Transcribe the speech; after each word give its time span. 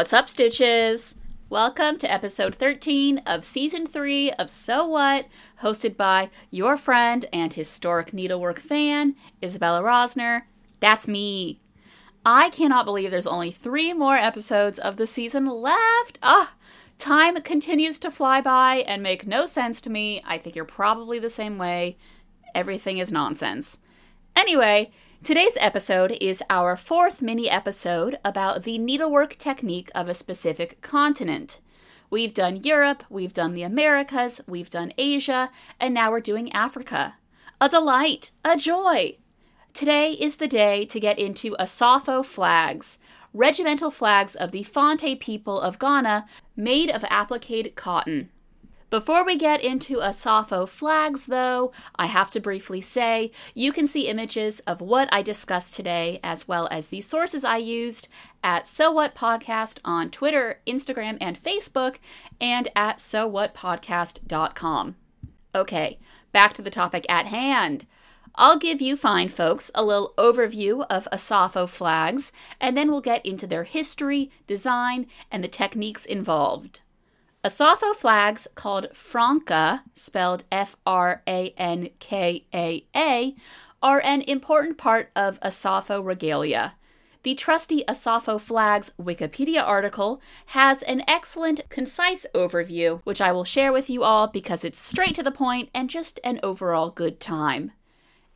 What's 0.00 0.14
up, 0.14 0.30
Stitches? 0.30 1.14
Welcome 1.50 1.98
to 1.98 2.10
episode 2.10 2.54
13 2.54 3.18
of 3.26 3.44
season 3.44 3.86
3 3.86 4.32
of 4.32 4.48
So 4.48 4.86
What, 4.86 5.26
hosted 5.60 5.98
by 5.98 6.30
your 6.50 6.78
friend 6.78 7.26
and 7.34 7.52
historic 7.52 8.14
needlework 8.14 8.60
fan, 8.60 9.14
Isabella 9.42 9.82
Rosner. 9.82 10.44
That's 10.80 11.06
me. 11.06 11.60
I 12.24 12.48
cannot 12.48 12.86
believe 12.86 13.10
there's 13.10 13.26
only 13.26 13.50
three 13.50 13.92
more 13.92 14.16
episodes 14.16 14.78
of 14.78 14.96
the 14.96 15.06
season 15.06 15.46
left. 15.46 16.18
Ah, 16.22 16.54
time 16.96 17.38
continues 17.42 17.98
to 17.98 18.10
fly 18.10 18.40
by 18.40 18.76
and 18.76 19.02
make 19.02 19.26
no 19.26 19.44
sense 19.44 19.82
to 19.82 19.90
me. 19.90 20.22
I 20.24 20.38
think 20.38 20.56
you're 20.56 20.64
probably 20.64 21.18
the 21.18 21.28
same 21.28 21.58
way. 21.58 21.98
Everything 22.54 22.96
is 22.96 23.12
nonsense. 23.12 23.76
Anyway, 24.34 24.92
Today's 25.22 25.58
episode 25.60 26.16
is 26.18 26.42
our 26.48 26.78
fourth 26.78 27.20
mini 27.20 27.48
episode 27.50 28.18
about 28.24 28.62
the 28.62 28.78
needlework 28.78 29.36
technique 29.36 29.90
of 29.94 30.08
a 30.08 30.14
specific 30.14 30.80
continent. 30.80 31.60
We've 32.08 32.32
done 32.32 32.56
Europe, 32.56 33.04
we've 33.10 33.34
done 33.34 33.52
the 33.52 33.62
Americas, 33.62 34.40
we've 34.48 34.70
done 34.70 34.94
Asia, 34.96 35.50
and 35.78 35.92
now 35.92 36.10
we're 36.10 36.20
doing 36.20 36.50
Africa. 36.52 37.18
A 37.60 37.68
delight, 37.68 38.30
a 38.46 38.56
joy! 38.56 39.18
Today 39.74 40.12
is 40.12 40.36
the 40.36 40.48
day 40.48 40.86
to 40.86 40.98
get 40.98 41.18
into 41.18 41.54
Asafo 41.60 42.24
flags, 42.24 42.98
regimental 43.34 43.90
flags 43.90 44.34
of 44.34 44.52
the 44.52 44.64
Fante 44.64 45.20
people 45.20 45.60
of 45.60 45.78
Ghana 45.78 46.26
made 46.56 46.88
of 46.88 47.04
appliqued 47.10 47.74
cotton. 47.74 48.30
Before 48.90 49.24
we 49.24 49.36
get 49.36 49.62
into 49.62 49.98
Asafo 49.98 50.68
flags, 50.68 51.26
though, 51.26 51.70
I 51.94 52.06
have 52.06 52.28
to 52.32 52.40
briefly 52.40 52.80
say 52.80 53.30
you 53.54 53.72
can 53.72 53.86
see 53.86 54.08
images 54.08 54.58
of 54.66 54.80
what 54.80 55.08
I 55.12 55.22
discussed 55.22 55.74
today, 55.74 56.18
as 56.24 56.48
well 56.48 56.66
as 56.72 56.88
the 56.88 57.00
sources 57.00 57.44
I 57.44 57.58
used, 57.58 58.08
at 58.42 58.66
So 58.66 58.90
What 58.90 59.14
Podcast 59.14 59.78
on 59.84 60.10
Twitter, 60.10 60.58
Instagram, 60.66 61.18
and 61.20 61.40
Facebook, 61.40 61.98
and 62.40 62.66
at 62.74 62.98
SoWhatPodcast.com. 62.98 64.96
Okay, 65.54 65.98
back 66.32 66.52
to 66.54 66.62
the 66.62 66.68
topic 66.68 67.06
at 67.08 67.26
hand. 67.26 67.86
I'll 68.34 68.58
give 68.58 68.80
you 68.80 68.96
fine 68.96 69.28
folks 69.28 69.70
a 69.72 69.84
little 69.84 70.14
overview 70.18 70.84
of 70.90 71.06
Asafo 71.12 71.68
flags, 71.68 72.32
and 72.60 72.76
then 72.76 72.90
we'll 72.90 73.00
get 73.00 73.24
into 73.24 73.46
their 73.46 73.62
history, 73.64 74.32
design, 74.48 75.06
and 75.30 75.44
the 75.44 75.48
techniques 75.48 76.04
involved. 76.04 76.80
Asafo 77.42 77.96
flags 77.96 78.46
called 78.54 78.88
Frankaa, 78.92 79.80
spelled 79.94 80.44
F 80.52 80.76
R 80.84 81.22
A 81.26 81.54
N 81.56 81.88
K 81.98 82.44
A 82.52 82.84
A, 82.94 83.34
are 83.82 84.00
an 84.04 84.20
important 84.22 84.76
part 84.76 85.10
of 85.16 85.40
Asafo 85.40 86.04
regalia. 86.04 86.74
The 87.22 87.34
trusty 87.34 87.82
Asafo 87.88 88.38
Flags 88.38 88.92
Wikipedia 89.00 89.62
article 89.62 90.20
has 90.46 90.82
an 90.82 91.02
excellent, 91.08 91.66
concise 91.70 92.26
overview, 92.34 93.00
which 93.04 93.22
I 93.22 93.32
will 93.32 93.44
share 93.44 93.72
with 93.72 93.88
you 93.88 94.02
all 94.02 94.26
because 94.26 94.62
it's 94.62 94.80
straight 94.80 95.14
to 95.14 95.22
the 95.22 95.30
point 95.30 95.70
and 95.74 95.88
just 95.88 96.20
an 96.22 96.40
overall 96.42 96.90
good 96.90 97.20
time. 97.20 97.72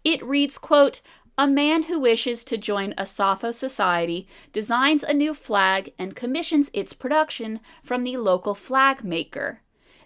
It 0.03 0.25
reads, 0.25 0.57
quote, 0.57 1.03
a 1.37 1.47
man 1.49 1.85
who 1.85 1.99
wishes 1.99 2.45
to 2.45 2.57
join 2.57 2.93
Asafo 2.95 3.53
society 3.53 4.29
designs 4.53 5.03
a 5.03 5.13
new 5.13 5.35
flag 5.35 5.93
and 5.99 6.15
commissions 6.15 6.71
its 6.73 6.93
production 6.93 7.61
from 7.83 8.05
the 8.05 8.17
local 8.17 8.55
flag 8.55 9.03
maker. 9.03 9.61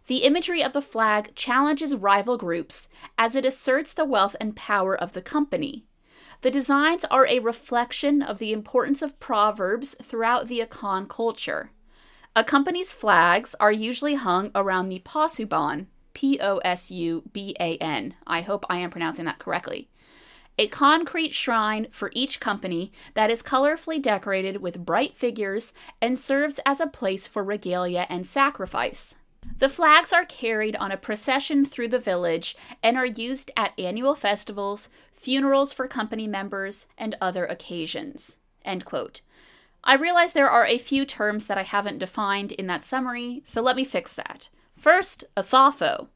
The 0.07 0.25
imagery 0.25 0.63
of 0.63 0.73
the 0.73 0.81
flag 0.81 1.35
challenges 1.35 1.95
rival 1.95 2.39
groups 2.39 2.89
as 3.19 3.37
it 3.37 3.45
asserts 3.45 3.93
the 3.93 4.07
wealth 4.07 4.37
and 4.41 4.57
power 4.57 4.97
of 4.97 5.13
the 5.13 5.21
company. 5.21 5.85
The 6.41 6.51
designs 6.51 7.05
are 7.07 7.27
a 7.27 7.41
reflection 7.41 8.23
of 8.23 8.39
the 8.39 8.53
importance 8.53 9.03
of 9.03 9.21
proverbs 9.21 9.95
throughout 10.03 10.49
the 10.49 10.61
Akan 10.61 11.09
culture. 11.09 11.73
A 12.35 12.43
company's 12.43 12.93
flags 12.93 13.55
are 13.61 13.73
usually 13.73 14.15
hung 14.15 14.51
around 14.55 14.89
the 14.89 15.01
Posuban, 15.01 15.89
P 16.15 16.39
O 16.41 16.59
S 16.59 16.91
U 16.91 17.23
B 17.33 17.55
A 17.61 17.77
N. 17.79 18.15
I 18.27 18.41
hope 18.41 18.65
I 18.71 18.79
am 18.79 18.91
pronouncing 18.91 19.27
that 19.27 19.39
correctly 19.39 19.91
a 20.59 20.67
concrete 20.67 21.35
shrine 21.35 21.87
for 21.91 22.11
each 22.15 22.41
company 22.41 22.93
that 23.15 23.31
is 23.31 23.43
colorfully 23.43 24.03
decorated 24.03 24.61
with 24.61 24.85
bright 24.85 25.17
figures 25.17 25.73
and 26.03 26.19
serves 26.19 26.59
as 26.67 26.81
a 26.81 26.87
place 26.87 27.27
for 27.27 27.45
regalia 27.45 28.07
and 28.11 28.27
sacrifice. 28.27 29.15
The 29.59 29.69
flags 29.69 30.13
are 30.13 30.25
carried 30.25 30.77
on 30.77 30.93
a 30.93 30.97
procession 30.97 31.65
through 31.65 31.89
the 31.89 31.99
village 31.99 32.57
and 32.83 32.97
are 32.97 33.07
used 33.07 33.51
at 33.57 33.79
annual 33.79 34.15
festivals, 34.15 34.89
funerals 35.15 35.73
for 35.73 35.87
company 35.89 36.27
members, 36.27 36.87
and 36.99 37.17
other 37.21 37.47
occasions. 37.47 38.39
I 39.85 39.95
realize 39.95 40.33
there 40.33 40.51
are 40.51 40.67
a 40.67 40.79
few 40.79 41.07
terms 41.07 41.47
that 41.47 41.57
I 41.57 41.63
haven't 41.63 41.99
defined 41.99 42.53
in 42.53 42.67
that 42.67 42.85
summary, 42.85 43.41
so 43.45 43.63
let 43.63 43.77
me 43.77 43.85
fix 43.85 44.13
that. 44.15 44.49
First, 44.77 45.25
Asafo. 45.37 46.09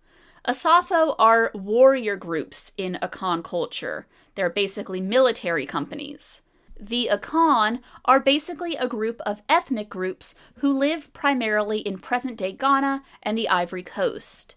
Asafo 0.47 1.15
are 1.19 1.53
warrior 1.55 2.17
groups 2.17 2.73
in 2.77 2.99
Akan 3.01 3.43
culture. 3.43 4.07
They're 4.35 4.51
basically 4.51 5.01
military 5.01 5.67
companies. 5.67 6.43
The 6.81 7.11
Akan 7.13 7.81
are 8.05 8.19
basically 8.19 8.75
a 8.77 8.89
group 8.89 9.21
of 9.27 9.43
ethnic 9.49 9.89
groups 9.89 10.35
who 10.57 10.73
live 10.73 11.13
primarily 11.13 11.79
in 11.81 11.99
present 11.99 12.39
day 12.39 12.53
Ghana 12.53 13.03
and 13.23 13.39
the 13.39 13.49
Ivory 13.49 13.83
Coast. 13.83 14.57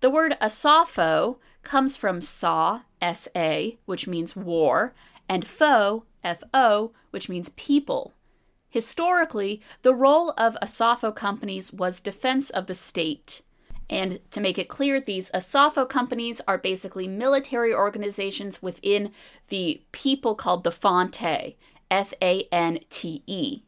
The 0.00 0.10
word 0.10 0.36
Asafo 0.40 1.38
comes 1.62 1.96
from 1.96 2.20
Sa, 2.20 2.82
S 3.00 3.28
A, 3.36 3.78
which 3.86 4.06
means 4.06 4.36
war, 4.36 4.94
and 5.28 5.46
Fo, 5.46 6.04
F 6.22 6.42
O, 6.52 6.92
which 7.10 7.28
means 7.28 7.50
people. 7.50 8.12
Historically, 8.68 9.62
the 9.82 9.94
role 9.94 10.34
of 10.36 10.56
Asafo 10.60 11.14
companies 11.14 11.72
was 11.72 12.00
defense 12.00 12.50
of 12.50 12.66
the 12.66 12.74
state. 12.74 13.42
And 13.90 14.20
to 14.30 14.40
make 14.40 14.58
it 14.58 14.68
clear, 14.68 15.00
these 15.00 15.30
Asafo 15.32 15.88
companies 15.88 16.40
are 16.48 16.58
basically 16.58 17.06
military 17.06 17.74
organizations 17.74 18.62
within 18.62 19.12
the 19.48 19.82
people 19.92 20.34
called 20.34 20.64
the 20.64 20.70
Fante, 20.70 21.56
F 21.90 22.14
A 22.22 22.48
N 22.50 22.80
T 22.88 23.22
E. 23.26 23.62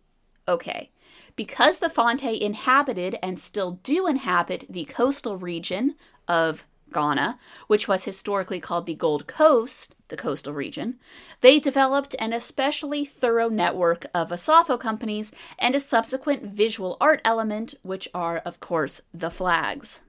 Okay. 0.49 0.91
Because 1.37 1.79
the 1.79 1.89
Fante 1.89 2.39
inhabited 2.39 3.19
and 3.23 3.41
still 3.41 3.73
do 3.83 4.07
inhabit 4.07 4.67
the 4.71 4.85
coastal 4.85 5.37
region 5.37 5.95
of 6.29 6.65
Ghana, 6.93 7.39
which 7.67 7.89
was 7.89 8.05
historically 8.05 8.61
called 8.61 8.87
the 8.87 8.95
Gold 8.95 9.27
Coast, 9.27 9.97
the 10.09 10.17
coastal 10.17 10.53
region, 10.53 10.99
they 11.41 11.59
developed 11.59 12.15
an 12.19 12.33
especially 12.33 13.05
thorough 13.05 13.49
network 13.49 14.07
of 14.15 14.31
Asafo 14.31 14.79
companies 14.79 15.33
and 15.59 15.75
a 15.75 15.81
subsequent 15.81 16.43
visual 16.45 16.97
art 17.01 17.21
element, 17.25 17.75
which 17.83 18.09
are, 18.15 18.39
of 18.39 18.61
course, 18.61 19.03
the 19.13 19.31
flags. 19.31 20.03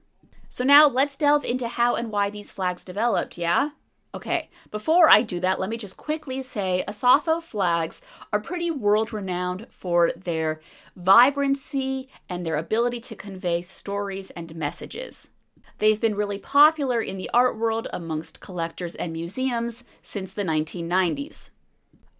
So 0.48 0.64
now 0.64 0.86
let's 0.86 1.16
delve 1.16 1.44
into 1.44 1.68
how 1.68 1.96
and 1.96 2.10
why 2.10 2.30
these 2.30 2.52
flags 2.52 2.84
developed, 2.84 3.36
yeah? 3.36 3.70
Okay, 4.14 4.48
before 4.70 5.10
I 5.10 5.20
do 5.20 5.40
that, 5.40 5.60
let 5.60 5.68
me 5.68 5.76
just 5.76 5.98
quickly 5.98 6.40
say 6.40 6.82
Asafo 6.88 7.42
flags 7.42 8.00
are 8.32 8.40
pretty 8.40 8.70
world 8.70 9.12
renowned 9.12 9.66
for 9.68 10.12
their 10.16 10.60
vibrancy 10.96 12.08
and 12.26 12.46
their 12.46 12.56
ability 12.56 13.00
to 13.00 13.14
convey 13.14 13.60
stories 13.60 14.30
and 14.30 14.56
messages. 14.56 15.30
They've 15.78 16.00
been 16.00 16.14
really 16.14 16.38
popular 16.38 17.00
in 17.00 17.18
the 17.18 17.30
art 17.34 17.58
world 17.58 17.88
amongst 17.92 18.40
collectors 18.40 18.94
and 18.94 19.12
museums 19.12 19.84
since 20.02 20.32
the 20.32 20.44
1990s. 20.44 21.50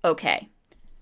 Okay, 0.05 0.49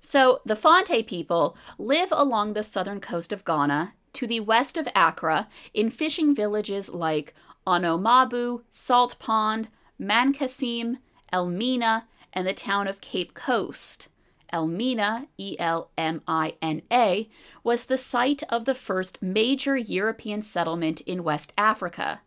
so 0.00 0.41
the 0.44 0.54
Fante 0.54 1.06
people 1.06 1.56
live 1.78 2.10
along 2.12 2.53
the 2.53 2.62
southern 2.62 3.00
coast 3.00 3.32
of 3.32 3.44
Ghana 3.44 3.94
to 4.12 4.26
the 4.26 4.41
west 4.41 4.76
of 4.76 4.88
Accra 4.94 5.48
in 5.72 5.91
fishing 5.91 6.34
villages 6.34 6.89
like 6.89 7.34
Anomabu, 7.66 8.62
Salt 8.71 9.18
Pond, 9.18 9.68
Mankessim, 10.00 10.98
Elmina, 11.33 12.07
and 12.33 12.47
the 12.47 12.54
town 12.54 12.86
of 12.86 13.00
Cape 13.00 13.34
Coast. 13.34 14.09
Elmina, 14.53 15.27
E 15.36 15.57
L 15.59 15.91
M 15.98 16.22
I 16.28 16.54
N 16.62 16.83
A, 16.92 17.28
was 17.65 17.86
the 17.86 17.98
site 17.98 18.42
of 18.50 18.66
the 18.66 18.74
first 18.74 19.21
major 19.21 19.77
European 19.77 20.42
settlement 20.42 21.00
in 21.00 21.24
West 21.24 21.53
Africa. 21.59 22.21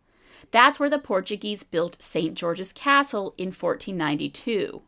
That's 0.52 0.80
where 0.80 0.90
the 0.90 1.00
Portuguese 1.00 1.64
built 1.64 2.02
St. 2.02 2.34
George's 2.36 2.72
Castle 2.72 3.34
in 3.38 3.48
1492. 3.48 4.82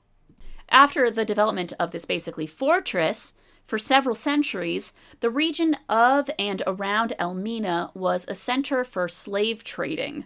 After 0.70 1.10
the 1.10 1.26
development 1.26 1.74
of 1.80 1.92
this 1.92 2.06
basically 2.06 2.48
fortress, 2.48 3.34
for 3.70 3.78
several 3.78 4.16
centuries, 4.16 4.94
the 5.20 5.30
region 5.30 5.78
of 5.88 6.30
and 6.40 6.64
around 6.66 7.14
Elmina 7.20 7.92
was 7.94 8.26
a 8.28 8.34
center 8.34 8.84
for 8.84 9.08
slave 9.08 9.64
trading. 9.64 10.26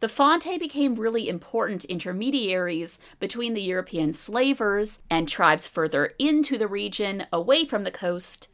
The 0.00 0.06
Fante 0.06 0.58
became 0.58 0.96
really 0.96 1.30
important 1.30 1.86
intermediaries 1.86 2.98
between 3.18 3.54
the 3.54 3.62
European 3.62 4.12
slavers 4.12 5.00
and 5.08 5.26
tribes 5.26 5.66
further 5.66 6.12
into 6.18 6.58
the 6.58 6.68
region 6.68 7.26
away 7.32 7.64
from 7.64 7.84
the 7.84 7.90
coast. 7.90 8.48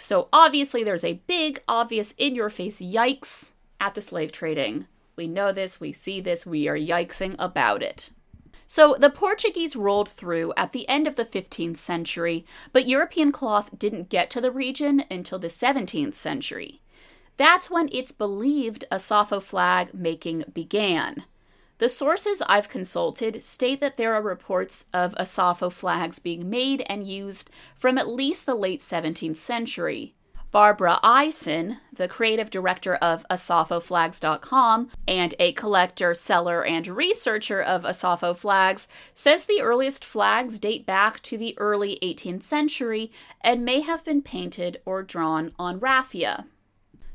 So 0.00 0.28
obviously, 0.32 0.82
there's 0.82 1.04
a 1.04 1.22
big, 1.28 1.62
obvious, 1.68 2.12
in 2.18 2.34
your 2.34 2.50
face 2.50 2.80
yikes 2.80 3.52
at 3.78 3.94
the 3.94 4.00
slave 4.00 4.32
trading. 4.32 4.88
We 5.20 5.28
know 5.28 5.52
this, 5.52 5.78
we 5.78 5.92
see 5.92 6.22
this, 6.22 6.46
we 6.46 6.66
are 6.66 6.78
yikesing 6.78 7.36
about 7.38 7.82
it. 7.82 8.08
So 8.66 8.96
the 8.98 9.10
Portuguese 9.10 9.76
rolled 9.76 10.08
through 10.08 10.54
at 10.56 10.72
the 10.72 10.88
end 10.88 11.06
of 11.06 11.16
the 11.16 11.26
15th 11.26 11.76
century, 11.76 12.46
but 12.72 12.88
European 12.88 13.30
cloth 13.30 13.78
didn't 13.78 14.08
get 14.08 14.30
to 14.30 14.40
the 14.40 14.50
region 14.50 15.04
until 15.10 15.38
the 15.38 15.48
17th 15.48 16.14
century. 16.14 16.80
That's 17.36 17.70
when 17.70 17.90
it's 17.92 18.12
believed 18.12 18.86
Asafo 18.90 19.42
flag 19.42 19.92
making 19.92 20.44
began. 20.54 21.24
The 21.76 21.90
sources 21.90 22.42
I've 22.46 22.70
consulted 22.70 23.42
state 23.42 23.80
that 23.80 23.98
there 23.98 24.14
are 24.14 24.22
reports 24.22 24.86
of 24.94 25.14
Asafo 25.16 25.70
flags 25.70 26.18
being 26.18 26.48
made 26.48 26.82
and 26.86 27.06
used 27.06 27.50
from 27.76 27.98
at 27.98 28.08
least 28.08 28.46
the 28.46 28.54
late 28.54 28.80
17th 28.80 29.36
century. 29.36 30.14
Barbara 30.50 30.98
Eisen, 31.02 31.76
the 31.92 32.08
creative 32.08 32.50
director 32.50 32.96
of 32.96 33.24
AsafoFlags.com 33.30 34.90
and 35.06 35.34
a 35.38 35.52
collector, 35.52 36.12
seller, 36.12 36.64
and 36.64 36.88
researcher 36.88 37.62
of 37.62 37.84
Asafo 37.84 38.36
flags, 38.36 38.88
says 39.14 39.44
the 39.44 39.60
earliest 39.60 40.04
flags 40.04 40.58
date 40.58 40.84
back 40.84 41.20
to 41.22 41.38
the 41.38 41.56
early 41.58 41.98
18th 42.02 42.42
century 42.42 43.12
and 43.40 43.64
may 43.64 43.80
have 43.80 44.04
been 44.04 44.22
painted 44.22 44.80
or 44.84 45.04
drawn 45.04 45.52
on 45.56 45.78
raffia. 45.78 46.46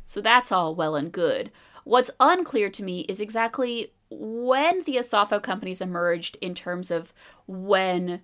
So 0.06 0.22
that's 0.22 0.52
all 0.52 0.74
well 0.74 0.96
and 0.96 1.12
good. 1.12 1.52
What's 1.84 2.12
unclear 2.22 2.70
to 2.70 2.84
me 2.84 3.02
is 3.02 3.20
exactly 3.20 3.92
when 4.10 4.84
the 4.84 4.96
Asafo 4.96 5.42
companies 5.42 5.82
emerged 5.82 6.38
in 6.40 6.56
terms 6.56 6.90
of 6.90 7.12
when 7.48 8.22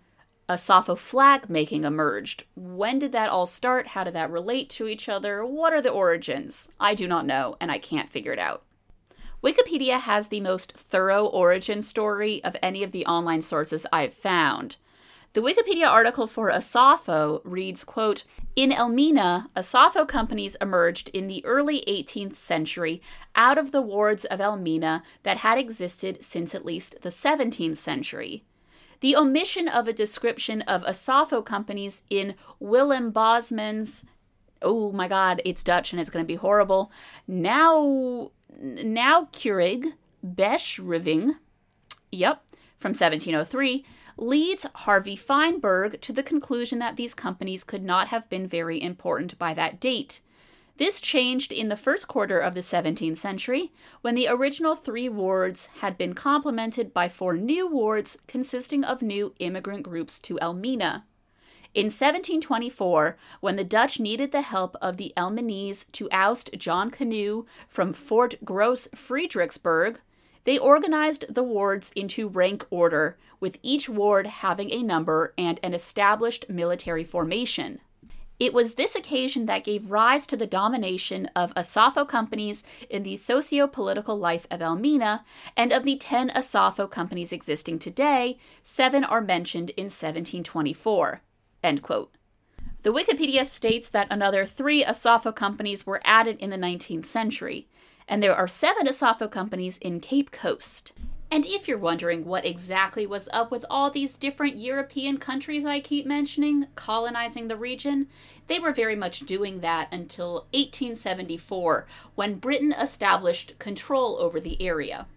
Asafo 0.51 0.97
flag 0.97 1.49
making 1.49 1.85
emerged. 1.85 2.43
When 2.55 2.99
did 2.99 3.13
that 3.13 3.29
all 3.29 3.45
start? 3.45 3.87
How 3.87 4.03
did 4.03 4.15
that 4.15 4.29
relate 4.29 4.69
to 4.71 4.87
each 4.87 5.07
other? 5.07 5.45
What 5.45 5.71
are 5.71 5.81
the 5.81 5.89
origins? 5.89 6.67
I 6.77 6.93
do 6.93 7.07
not 7.07 7.25
know, 7.25 7.55
and 7.61 7.71
I 7.71 7.77
can't 7.77 8.09
figure 8.09 8.33
it 8.33 8.39
out. 8.39 8.63
Wikipedia 9.41 10.01
has 10.01 10.27
the 10.27 10.41
most 10.41 10.73
thorough 10.73 11.25
origin 11.25 11.81
story 11.81 12.43
of 12.43 12.57
any 12.61 12.83
of 12.83 12.91
the 12.91 13.05
online 13.05 13.41
sources 13.41 13.87
I've 13.93 14.13
found. 14.13 14.75
The 15.31 15.41
Wikipedia 15.41 15.87
article 15.87 16.27
for 16.27 16.51
Asafo 16.51 17.39
reads, 17.45 17.85
quote, 17.85 18.25
In 18.57 18.73
Elmina, 18.73 19.49
Asafo 19.55 20.05
companies 20.05 20.57
emerged 20.59 21.07
in 21.13 21.27
the 21.27 21.45
early 21.45 21.81
18th 21.87 22.35
century 22.35 23.01
out 23.37 23.57
of 23.57 23.71
the 23.71 23.81
wards 23.81 24.25
of 24.25 24.41
Elmina 24.41 25.01
that 25.23 25.37
had 25.37 25.57
existed 25.57 26.21
since 26.21 26.53
at 26.53 26.65
least 26.65 26.97
the 27.03 27.09
17th 27.09 27.77
century. 27.77 28.43
The 29.01 29.15
omission 29.15 29.67
of 29.67 29.87
a 29.87 29.93
description 29.93 30.61
of 30.63 30.83
Asafo 30.83 31.45
companies 31.45 32.01
in 32.09 32.35
Willem 32.59 33.11
Bosman's 33.11 34.05
oh 34.61 34.91
my 34.91 35.07
god, 35.07 35.41
it's 35.43 35.63
Dutch 35.63 35.91
and 35.91 35.99
it's 35.99 36.09
going 36.09 36.23
to 36.23 36.27
be 36.27 36.35
horrible. 36.35 36.91
Now, 37.27 38.31
Nauwkeurige 38.59 39.93
Beschrijving, 40.23 41.37
yep, 42.11 42.43
from 42.77 42.89
1703 42.89 43.85
leads 44.17 44.67
Harvey 44.75 45.15
Feinberg 45.15 45.99
to 46.01 46.13
the 46.13 46.21
conclusion 46.21 46.79
that 46.79 46.95
these 46.95 47.15
companies 47.15 47.63
could 47.63 47.83
not 47.83 48.09
have 48.09 48.29
been 48.29 48.47
very 48.47 48.81
important 48.81 49.37
by 49.39 49.53
that 49.55 49.79
date. 49.79 50.19
This 50.77 51.01
changed 51.01 51.51
in 51.51 51.69
the 51.69 51.75
first 51.75 52.07
quarter 52.07 52.39
of 52.39 52.53
the 52.53 52.61
17th 52.61 53.17
century, 53.17 53.71
when 54.01 54.15
the 54.15 54.27
original 54.27 54.75
three 54.75 55.09
wards 55.09 55.67
had 55.79 55.97
been 55.97 56.13
complemented 56.13 56.93
by 56.93 57.09
four 57.09 57.35
new 57.35 57.67
wards 57.67 58.17
consisting 58.27 58.83
of 58.83 59.01
new 59.01 59.33
immigrant 59.39 59.83
groups 59.83 60.19
to 60.21 60.39
Elmina. 60.39 61.05
In 61.73 61.85
1724, 61.85 63.17
when 63.39 63.55
the 63.55 63.63
Dutch 63.63 63.99
needed 63.99 64.31
the 64.31 64.41
help 64.41 64.75
of 64.81 64.97
the 64.97 65.13
Elminese 65.15 65.85
to 65.93 66.09
oust 66.11 66.49
John 66.57 66.91
Conny 66.91 67.43
from 67.67 67.93
Fort 67.93 68.35
Gross 68.43 68.87
Friedrichsburg, 68.93 69.97
they 70.43 70.57
organized 70.57 71.33
the 71.33 71.43
wards 71.43 71.91
into 71.95 72.27
rank 72.27 72.65
order, 72.69 73.17
with 73.39 73.57
each 73.63 73.87
ward 73.87 74.27
having 74.27 74.71
a 74.71 74.83
number 74.83 75.33
and 75.37 75.59
an 75.63 75.73
established 75.73 76.49
military 76.49 77.03
formation. 77.03 77.79
It 78.41 78.55
was 78.55 78.73
this 78.73 78.95
occasion 78.95 79.45
that 79.45 79.63
gave 79.63 79.91
rise 79.91 80.25
to 80.25 80.35
the 80.35 80.47
domination 80.47 81.27
of 81.35 81.53
Asafo 81.53 82.07
companies 82.07 82.63
in 82.89 83.03
the 83.03 83.15
socio 83.15 83.67
political 83.67 84.17
life 84.17 84.47
of 84.49 84.63
Elmina, 84.63 85.23
and 85.55 85.71
of 85.71 85.83
the 85.83 85.95
ten 85.95 86.31
Asafo 86.31 86.89
companies 86.89 87.31
existing 87.31 87.77
today, 87.77 88.39
seven 88.63 89.03
are 89.03 89.21
mentioned 89.21 89.69
in 89.77 89.91
1724. 89.91 91.21
The 91.61 92.91
Wikipedia 92.91 93.45
states 93.45 93.87
that 93.89 94.07
another 94.09 94.43
three 94.43 94.83
Asafo 94.83 95.35
companies 95.35 95.85
were 95.85 96.01
added 96.03 96.37
in 96.39 96.49
the 96.49 96.57
19th 96.57 97.05
century 97.05 97.67
and 98.07 98.23
there 98.23 98.35
are 98.35 98.47
seven 98.47 98.87
Asafo 98.87 99.29
companies 99.29 99.77
in 99.77 99.99
Cape 99.99 100.31
Coast. 100.31 100.91
And 101.33 101.45
if 101.45 101.65
you're 101.65 101.77
wondering 101.77 102.25
what 102.25 102.45
exactly 102.45 103.07
was 103.07 103.29
up 103.31 103.51
with 103.51 103.63
all 103.69 103.89
these 103.89 104.17
different 104.17 104.57
European 104.57 105.17
countries 105.17 105.65
I 105.65 105.79
keep 105.79 106.05
mentioning 106.05 106.67
colonizing 106.75 107.47
the 107.47 107.55
region, 107.55 108.07
they 108.47 108.59
were 108.59 108.73
very 108.73 108.97
much 108.97 109.21
doing 109.21 109.61
that 109.61 109.87
until 109.93 110.47
1874, 110.53 111.87
when 112.15 112.35
Britain 112.35 112.73
established 112.73 113.57
control 113.59 114.17
over 114.17 114.41
the 114.41 114.61
area. 114.61 115.07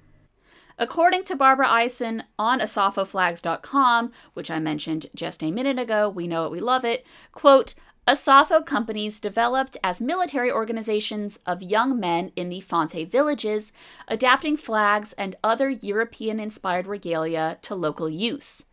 According 0.78 1.25
to 1.25 1.37
Barbara 1.37 1.69
Eisen 1.69 2.22
on 2.38 2.61
asafoflags.com, 2.61 4.12
which 4.34 4.52
I 4.52 4.61
mentioned 4.61 5.06
just 5.16 5.43
a 5.43 5.50
minute 5.50 5.81
ago, 5.81 6.08
we 6.08 6.28
know 6.28 6.46
it, 6.46 6.52
we 6.52 6.61
love 6.61 6.84
it, 6.84 7.05
quote, 7.32 7.75
Asafo 8.06 8.64
companies 8.64 9.18
developed 9.18 9.78
as 9.82 9.98
military 9.98 10.52
organizations 10.52 11.38
of 11.46 11.62
young 11.62 11.98
men 11.98 12.32
in 12.36 12.50
the 12.50 12.60
Fante 12.60 13.08
villages, 13.08 13.72
adapting 14.06 14.58
flags 14.58 15.14
and 15.14 15.36
other 15.42 15.70
European 15.70 16.38
inspired 16.38 16.86
regalia 16.86 17.56
to 17.62 17.74
local 17.74 18.10
use, 18.10 18.66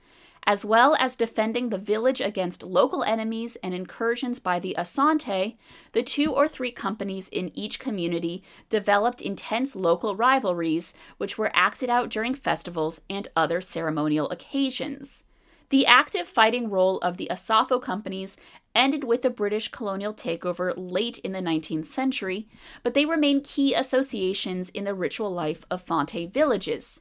as 0.46 0.66
well 0.66 0.98
as 1.00 1.16
defending 1.16 1.70
the 1.70 1.78
village 1.78 2.20
against 2.20 2.62
local 2.62 3.04
enemies 3.04 3.56
and 3.64 3.74
incursions 3.74 4.38
by 4.40 4.60
the 4.60 4.76
Asante. 4.78 5.56
The 5.94 6.04
two 6.04 6.34
or 6.34 6.50
three 6.50 6.72
companies 6.72 7.30
in 7.30 7.58
each 7.58 7.80
community 7.80 8.44
developed 8.70 9.22
intense 9.22 9.78
local 9.78 10.14
rivalries, 10.14 10.94
which 11.18 11.38
were 11.38 11.52
acted 11.54 11.90
out 11.90 12.10
during 12.10 12.34
festivals 12.34 13.00
and 13.10 13.30
other 13.38 13.62
ceremonial 13.62 14.30
occasions. 14.30 15.24
The 15.72 15.86
active 15.86 16.28
fighting 16.28 16.70
role 16.70 16.98
of 16.98 17.16
the 17.16 17.30
Asafo 17.32 17.82
companies 17.82 18.36
ended 18.76 19.06
with 19.06 19.22
the 19.22 19.30
British 19.30 19.70
colonial 19.70 20.14
takeover 20.14 20.74
late 20.76 21.20
in 21.20 21.32
the 21.32 21.40
19th 21.40 21.86
century, 21.86 22.50
but 22.84 22.94
they 22.94 23.06
remain 23.06 23.40
key 23.40 23.74
associations 23.74 24.68
in 24.72 24.84
the 24.84 24.94
ritual 24.94 25.32
life 25.32 25.64
of 25.72 25.86
Fante 25.86 26.30
villages. 26.30 27.00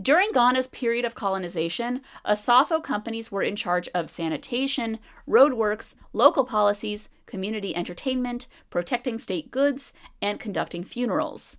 During 0.00 0.30
Ghana's 0.32 0.66
period 0.66 1.06
of 1.06 1.14
colonization, 1.14 2.02
Asafo 2.26 2.84
companies 2.84 3.32
were 3.32 3.42
in 3.42 3.56
charge 3.56 3.88
of 3.94 4.10
sanitation, 4.10 4.98
roadworks, 5.26 5.94
local 6.12 6.44
policies, 6.44 7.08
community 7.24 7.74
entertainment, 7.74 8.46
protecting 8.68 9.16
state 9.16 9.50
goods, 9.50 9.94
and 10.20 10.38
conducting 10.38 10.84
funerals. 10.84 11.56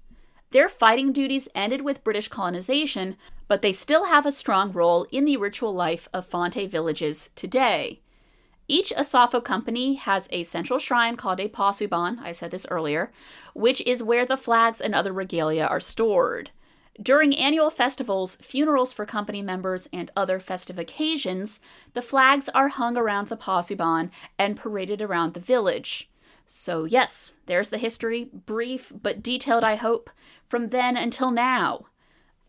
Their 0.51 0.69
fighting 0.69 1.11
duties 1.11 1.47
ended 1.53 1.81
with 1.81 2.03
British 2.03 2.29
colonization, 2.29 3.17
but 3.47 3.61
they 3.61 3.73
still 3.73 4.05
have 4.05 4.25
a 4.25 4.31
strong 4.31 4.71
role 4.71 5.05
in 5.11 5.25
the 5.25 5.37
ritual 5.37 5.73
life 5.73 6.07
of 6.13 6.29
Fante 6.29 6.69
villages 6.69 7.29
today. 7.35 7.99
Each 8.69 8.91
Asafo 8.91 9.41
company 9.41 9.95
has 9.95 10.27
a 10.31 10.43
central 10.43 10.79
shrine 10.79 11.15
called 11.15 11.39
a 11.39 11.47
Posuban, 11.47 12.19
I 12.19 12.33
said 12.33 12.51
this 12.51 12.67
earlier, 12.69 13.11
which 13.53 13.81
is 13.81 14.03
where 14.03 14.25
the 14.25 14.35
flags 14.35 14.81
and 14.81 14.93
other 14.93 15.13
regalia 15.13 15.65
are 15.65 15.79
stored. 15.79 16.51
During 17.01 17.35
annual 17.35 17.69
festivals, 17.69 18.37
funerals 18.37 18.91
for 18.91 19.05
company 19.05 19.41
members, 19.41 19.87
and 19.93 20.11
other 20.17 20.39
festive 20.39 20.79
occasions, 20.79 21.59
the 21.93 22.01
flags 22.01 22.49
are 22.49 22.69
hung 22.69 22.97
around 22.97 23.27
the 23.27 23.37
Posuban 23.37 24.09
and 24.37 24.57
paraded 24.57 25.01
around 25.01 25.33
the 25.33 25.39
village. 25.39 26.09
So, 26.47 26.85
yes, 26.85 27.33
there's 27.45 27.69
the 27.69 27.77
history, 27.77 28.29
brief 28.33 28.91
but 29.01 29.21
detailed, 29.21 29.63
I 29.63 29.75
hope, 29.75 30.09
from 30.47 30.69
then 30.69 30.95
until 30.95 31.29
now. 31.29 31.87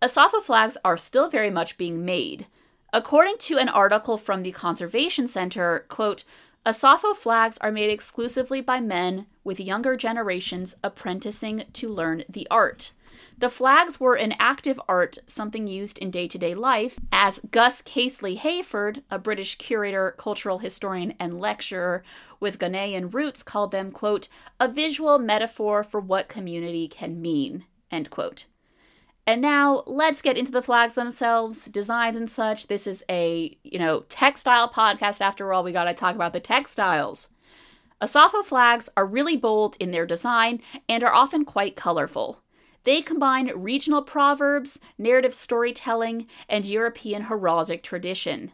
Asafo 0.01 0.41
flags 0.41 0.77
are 0.85 0.97
still 0.97 1.29
very 1.29 1.51
much 1.51 1.77
being 1.77 2.05
made. 2.05 2.47
According 2.93 3.39
to 3.39 3.59
an 3.59 3.69
article 3.69 4.17
from 4.17 4.43
the 4.43 4.53
Conservation 4.53 5.27
Center, 5.27 5.85
quote, 5.89 6.25
Asafo 6.65 7.17
flags 7.17 7.59
are 7.59 7.73
made 7.73 7.91
exclusively 7.91 8.61
by 8.61 8.81
men 8.81 9.27
with 9.43 9.59
younger 9.59 9.97
generations 9.97 10.77
apprenticing 10.85 11.65
to 11.73 11.89
learn 11.89 12.25
the 12.29 12.47
art. 12.51 12.93
The 13.39 13.49
flags 13.49 14.01
were 14.01 14.17
an 14.17 14.35
active 14.41 14.81
art, 14.89 15.19
something 15.29 15.69
used 15.69 15.99
in 15.99 16.11
day 16.11 16.27
to 16.27 16.39
day 16.39 16.57
life, 16.57 16.99
as 17.13 17.39
Gus 17.53 17.83
Casely 17.83 18.37
Hayford, 18.37 19.05
a 19.13 19.19
British 19.21 19.55
curator, 19.59 20.17
cultural 20.19 20.59
historian, 20.59 21.15
and 21.21 21.39
lecturer 21.39 22.03
with 22.41 22.59
Ghanaian 22.59 23.15
roots, 23.15 23.45
called 23.45 23.71
them, 23.71 23.93
quote, 23.93 24.27
a 24.59 24.67
visual 24.67 25.21
metaphor 25.21 25.85
for 25.85 26.01
what 26.01 26.29
community 26.29 26.89
can 26.89 27.23
mean, 27.23 27.65
end 27.93 28.11
quote. 28.11 28.47
And 29.25 29.41
now 29.41 29.85
let's 29.87 30.21
get 30.21 30.37
into 30.37 30.51
the 30.51 30.61
flags 30.61 30.95
themselves, 30.95 31.67
designs 31.67 32.17
and 32.17 32.29
such. 32.29 32.67
This 32.67 32.89
is 32.89 33.05
a, 33.09 33.57
you 33.63 33.79
know, 33.79 34.01
textile 34.09 34.69
podcast 34.69 35.21
after 35.21 35.53
all. 35.53 35.63
We 35.63 35.71
got 35.71 35.85
to 35.85 35.95
talk 35.95 36.17
about 36.17 36.33
the 36.33 36.41
textiles. 36.41 37.29
Asafo 38.03 38.45
flags 38.45 38.89
are 38.97 39.07
really 39.07 39.37
bold 39.37 39.77
in 39.79 39.93
their 39.93 40.07
design 40.07 40.61
and 40.89 41.05
are 41.05 41.15
often 41.15 41.45
quite 41.45 41.77
colorful. 41.77 42.43
They 42.85 43.03
combine 43.03 43.53
regional 43.55 44.03
proverbs, 44.03 44.79
narrative 44.97 45.35
storytelling, 45.35 46.27
and 46.49 46.65
European 46.65 47.25
heraldic 47.25 47.83
tradition. 47.83 48.53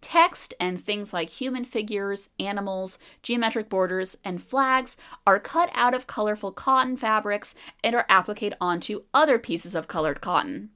Text 0.00 0.54
and 0.58 0.82
things 0.82 1.12
like 1.12 1.28
human 1.28 1.64
figures, 1.64 2.30
animals, 2.38 2.98
geometric 3.22 3.68
borders, 3.68 4.16
and 4.24 4.42
flags 4.42 4.96
are 5.26 5.38
cut 5.38 5.70
out 5.74 5.94
of 5.94 6.06
colorful 6.06 6.52
cotton 6.52 6.96
fabrics 6.96 7.54
and 7.84 7.94
are 7.94 8.06
appliqued 8.08 8.54
onto 8.60 9.02
other 9.12 9.38
pieces 9.38 9.74
of 9.74 9.88
colored 9.88 10.20
cotton. 10.20 10.70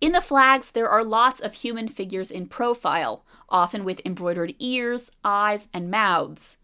In 0.00 0.12
the 0.12 0.20
flags, 0.20 0.70
there 0.70 0.88
are 0.88 1.04
lots 1.04 1.40
of 1.40 1.52
human 1.52 1.88
figures 1.88 2.30
in 2.30 2.46
profile, 2.46 3.24
often 3.48 3.84
with 3.84 4.00
embroidered 4.04 4.54
ears, 4.58 5.10
eyes, 5.24 5.68
and 5.74 5.90
mouths. 5.90 6.56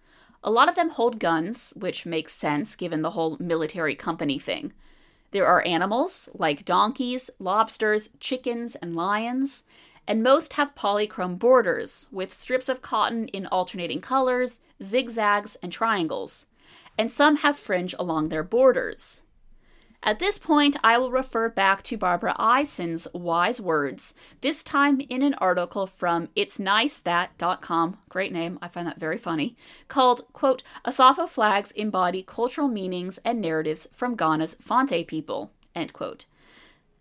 A 0.42 0.50
lot 0.50 0.68
of 0.68 0.76
them 0.76 0.90
hold 0.90 1.18
guns, 1.18 1.74
which 1.76 2.06
makes 2.06 2.32
sense 2.32 2.76
given 2.76 3.02
the 3.02 3.10
whole 3.10 3.36
military 3.38 3.96
company 3.96 4.38
thing. 4.38 4.72
There 5.32 5.46
are 5.46 5.66
animals 5.66 6.28
like 6.34 6.64
donkeys, 6.64 7.30
lobsters, 7.38 8.10
chickens, 8.20 8.74
and 8.76 8.94
lions, 8.94 9.64
and 10.06 10.22
most 10.22 10.54
have 10.54 10.74
polychrome 10.74 11.38
borders, 11.38 12.08
with 12.12 12.32
strips 12.32 12.68
of 12.68 12.82
cotton 12.82 13.28
in 13.28 13.46
alternating 13.46 14.00
colors, 14.00 14.60
zigzags, 14.82 15.56
and 15.62 15.72
triangles, 15.72 16.46
and 16.96 17.10
some 17.10 17.36
have 17.36 17.58
fringe 17.58 17.94
along 17.98 18.28
their 18.28 18.44
borders. 18.44 19.22
At 20.06 20.20
this 20.20 20.38
point, 20.38 20.76
I 20.84 20.98
will 20.98 21.10
refer 21.10 21.48
back 21.48 21.82
to 21.82 21.96
Barbara 21.96 22.36
Eison's 22.38 23.08
wise 23.12 23.60
words, 23.60 24.14
this 24.40 24.62
time 24.62 25.00
in 25.00 25.20
an 25.20 25.34
article 25.34 25.88
from 25.88 26.28
itsnicethat.com, 26.36 27.98
great 28.08 28.32
name, 28.32 28.56
I 28.62 28.68
find 28.68 28.86
that 28.86 29.00
very 29.00 29.18
funny, 29.18 29.56
called, 29.88 30.32
quote, 30.32 30.62
Asafo 30.86 31.28
flags 31.28 31.72
embody 31.72 32.22
cultural 32.22 32.68
meanings 32.68 33.18
and 33.24 33.40
narratives 33.40 33.88
from 33.92 34.16
Ghana's 34.16 34.56
Fante 34.64 35.04
people, 35.04 35.50
end 35.74 35.92
quote. 35.92 36.26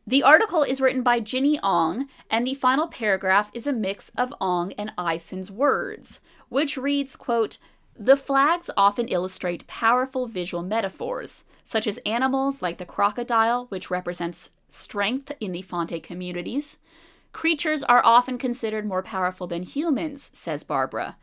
The 0.08 0.24
article 0.24 0.64
is 0.64 0.82
written 0.82 1.04
by 1.04 1.20
Ginny 1.20 1.60
Ong, 1.62 2.08
and 2.32 2.48
the 2.48 2.56
final 2.56 2.88
paragraph 2.88 3.52
is 3.54 3.68
a 3.68 3.74
mix 3.74 4.10
of 4.18 4.34
Ong 4.42 4.74
and 4.80 4.92
Eison's 4.98 5.52
words, 5.52 6.22
which 6.50 6.76
reads, 6.76 7.16
quote, 7.16 7.60
The 7.98 8.18
flags 8.18 8.70
often 8.76 9.08
illustrate 9.08 9.68
powerful 9.68 10.28
visual 10.28 10.64
metaphors, 10.64 11.46
such 11.64 11.88
as 11.88 11.98
animals 12.00 12.62
like 12.62 12.78
the 12.78 12.86
crocodile, 12.86 13.68
which 13.70 13.90
represents 13.90 14.52
strength 14.68 15.32
in 15.40 15.54
the 15.54 15.64
Fante 15.64 16.04
communities. 16.04 16.78
Creatures 17.32 17.84
are 17.84 18.06
often 18.06 18.38
considered 18.38 18.86
more 18.86 19.02
powerful 19.02 19.48
than 19.48 19.64
humans, 19.64 20.30
says 20.34 20.66
Barbara. 20.66 21.18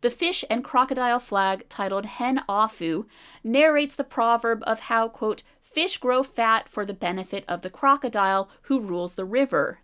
The 0.00 0.10
fish 0.10 0.44
and 0.50 0.64
crocodile 0.64 1.20
flag, 1.20 1.68
titled 1.68 2.06
Hen 2.06 2.42
Afu, 2.48 3.06
narrates 3.44 3.94
the 3.94 4.04
proverb 4.04 4.64
of 4.66 4.80
how, 4.80 5.08
quote, 5.08 5.44
fish 5.60 5.98
grow 5.98 6.24
fat 6.24 6.68
for 6.68 6.84
the 6.84 6.94
benefit 6.94 7.44
of 7.46 7.62
the 7.62 7.70
crocodile 7.70 8.50
who 8.62 8.80
rules 8.80 9.14
the 9.14 9.24
river, 9.24 9.78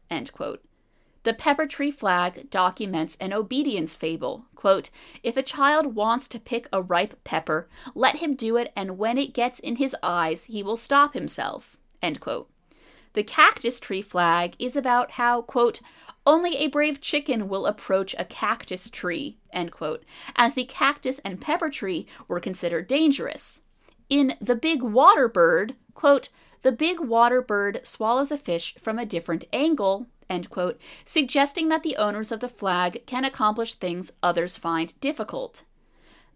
The 1.25 1.35
pepper 1.35 1.67
tree 1.67 1.93
flag 1.93 2.51
documents 2.51 3.17
an 3.21 3.33
obedience 3.33 3.95
fable. 3.95 4.47
Quote, 4.57 4.91
if 5.23 5.37
a 5.37 5.43
child 5.43 5.95
wants 5.95 6.27
to 6.29 6.41
pick 6.41 6.69
a 6.73 6.83
ripe 6.83 7.23
pepper, 7.23 7.69
let 7.95 8.17
him 8.17 8.35
do 8.35 8.57
it, 8.57 8.73
and 8.75 8.99
when 8.99 9.19
it 9.19 9.35
gets 9.35 9.61
in 9.61 9.77
his 9.77 9.95
eyes, 10.03 10.45
he 10.45 10.63
will 10.63 10.77
stop 10.77 11.15
himself. 11.15 11.77
End 12.03 12.21
quote. 12.21 12.51
The 13.13 13.23
cactus 13.23 13.79
tree 13.79 14.03
flag 14.03 14.55
is 14.59 14.75
about 14.75 15.13
how, 15.13 15.43
quote, 15.43 15.81
only 16.27 16.57
a 16.57 16.69
brave 16.69 17.01
chicken 17.01 17.49
will 17.49 17.67
approach 17.67 18.15
a 18.19 18.25
cactus 18.25 18.89
tree, 18.91 19.39
end 19.53 19.71
quote, 19.73 20.05
as 20.35 20.55
the 20.55 20.65
cactus 20.65 21.21
and 21.25 21.41
pepper 21.41 21.69
tree 21.69 22.07
were 22.27 22.41
considered 22.41 22.87
dangerous. 22.89 23.61
In 24.09 24.37
The 24.41 24.55
Big 24.55 24.83
Water 24.83 25.29
Bird, 25.29 25.77
quote, 25.95 26.31
the 26.63 26.73
big 26.73 27.01
water 27.01 27.43
bird 27.43 27.81
swallows 27.83 28.31
a 28.31 28.39
fish 28.39 28.77
from 28.79 28.99
a 28.99 29.07
different 29.07 29.45
angle, 29.53 30.07
end 30.29 30.51
quote, 30.51 30.81
suggesting 31.05 31.69
that 31.69 31.83
the 31.83 31.97
owners 31.97 32.33
of 32.33 32.41
the 32.41 32.49
flag 32.49 33.05
can 33.07 33.25
accomplish 33.25 33.75
things 33.75 34.13
others 34.23 34.57
find 34.57 34.99
difficult. 35.01 35.65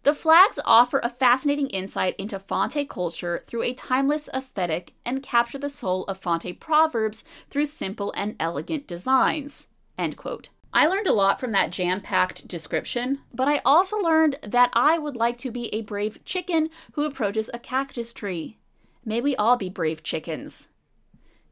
The 0.06 0.14
flags 0.14 0.60
offer 0.64 1.00
a 1.02 1.08
fascinating 1.08 1.66
insight 1.70 2.14
into 2.16 2.38
Fante 2.38 2.88
culture 2.88 3.42
through 3.46 3.64
a 3.64 3.74
timeless 3.74 4.28
aesthetic 4.32 4.92
and 5.04 5.20
capture 5.20 5.58
the 5.58 5.68
soul 5.68 6.04
of 6.04 6.20
Fante 6.20 6.58
proverbs 6.58 7.24
through 7.50 7.66
simple 7.66 8.12
and 8.16 8.36
elegant 8.38 8.86
designs. 8.86 9.66
End 9.98 10.16
quote. 10.16 10.50
I 10.72 10.86
learned 10.86 11.06
a 11.06 11.12
lot 11.12 11.40
from 11.40 11.52
that 11.52 11.70
jam 11.70 12.00
packed 12.00 12.46
description, 12.46 13.20
but 13.34 13.48
I 13.48 13.62
also 13.64 13.96
learned 13.96 14.38
that 14.46 14.70
I 14.74 14.98
would 14.98 15.16
like 15.16 15.38
to 15.38 15.50
be 15.50 15.74
a 15.74 15.80
brave 15.80 16.24
chicken 16.24 16.70
who 16.92 17.04
approaches 17.04 17.50
a 17.52 17.58
cactus 17.58 18.12
tree. 18.12 18.58
May 19.04 19.20
we 19.20 19.34
all 19.34 19.56
be 19.56 19.70
brave 19.70 20.02
chickens. 20.02 20.68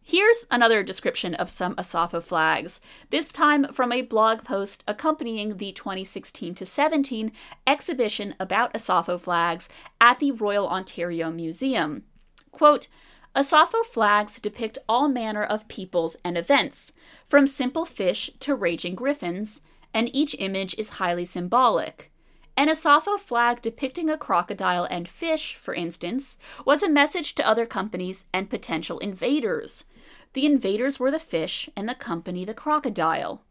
Here's 0.06 0.44
another 0.50 0.82
description 0.82 1.34
of 1.34 1.48
some 1.48 1.76
Asafo 1.76 2.22
flags, 2.22 2.78
this 3.08 3.32
time 3.32 3.72
from 3.72 3.90
a 3.90 4.02
blog 4.02 4.44
post 4.44 4.84
accompanying 4.86 5.56
the 5.56 5.72
2016 5.72 6.56
17 6.56 7.32
exhibition 7.66 8.34
about 8.38 8.74
Asafo 8.74 9.18
flags 9.18 9.70
at 10.02 10.18
the 10.18 10.30
Royal 10.30 10.68
Ontario 10.68 11.30
Museum. 11.30 12.04
Quote, 12.52 12.88
Asafo 13.34 13.82
flags 13.82 14.38
depict 14.38 14.76
all 14.86 15.08
manner 15.08 15.42
of 15.42 15.68
peoples 15.68 16.18
and 16.22 16.36
events, 16.36 16.92
from 17.26 17.46
simple 17.46 17.86
fish 17.86 18.30
to 18.40 18.54
raging 18.54 18.94
griffins, 18.94 19.62
and 19.94 20.14
each 20.14 20.36
image 20.38 20.74
is 20.76 21.00
highly 21.00 21.24
symbolic. 21.24 22.12
An 22.56 22.68
Asafo 22.68 23.18
flag 23.18 23.62
depicting 23.62 24.08
a 24.08 24.16
crocodile 24.16 24.84
and 24.84 25.08
fish, 25.08 25.56
for 25.56 25.74
instance, 25.74 26.36
was 26.64 26.82
a 26.82 26.88
message 26.88 27.34
to 27.34 27.46
other 27.46 27.66
companies 27.66 28.26
and 28.32 28.48
potential 28.48 29.00
invaders. 29.00 29.86
The 30.34 30.46
invaders 30.46 31.00
were 31.00 31.10
the 31.10 31.18
fish 31.18 31.68
and 31.76 31.88
the 31.88 31.96
company 31.96 32.44
the 32.44 32.54
crocodile, 32.54 33.42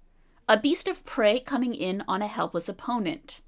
a 0.47 0.57
beast 0.57 0.87
of 0.87 1.05
prey 1.05 1.39
coming 1.41 1.73
in 1.73 2.03
on 2.07 2.21
a 2.21 2.27
helpless 2.27 2.69
opponent. 2.69 3.41